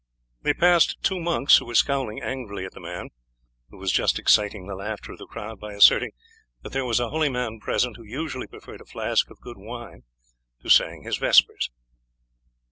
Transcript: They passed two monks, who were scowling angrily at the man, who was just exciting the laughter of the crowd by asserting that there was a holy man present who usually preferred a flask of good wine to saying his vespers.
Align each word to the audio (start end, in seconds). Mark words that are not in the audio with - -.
They 0.41 0.55
passed 0.55 0.97
two 1.03 1.19
monks, 1.19 1.57
who 1.57 1.65
were 1.67 1.75
scowling 1.75 2.23
angrily 2.23 2.65
at 2.65 2.71
the 2.71 2.79
man, 2.79 3.09
who 3.69 3.77
was 3.77 3.91
just 3.91 4.17
exciting 4.17 4.65
the 4.65 4.73
laughter 4.73 5.11
of 5.11 5.19
the 5.19 5.27
crowd 5.27 5.59
by 5.59 5.73
asserting 5.73 6.09
that 6.63 6.71
there 6.73 6.85
was 6.87 6.99
a 6.99 7.09
holy 7.11 7.29
man 7.29 7.59
present 7.59 7.97
who 7.97 8.03
usually 8.03 8.47
preferred 8.47 8.81
a 8.81 8.85
flask 8.85 9.29
of 9.29 9.39
good 9.41 9.57
wine 9.59 10.01
to 10.63 10.69
saying 10.69 11.03
his 11.03 11.17
vespers. 11.17 11.69